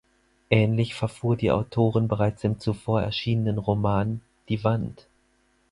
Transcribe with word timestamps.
Ähnlich 0.49 0.95
verfuhr 0.95 1.37
die 1.37 1.51
Autorin 1.51 2.07
bereits 2.07 2.43
im 2.43 2.57
zuvor 2.59 3.03
erschienenen 3.03 3.59
Roman 3.59 4.21
"Die 4.49 4.63
Wand". 4.63 5.05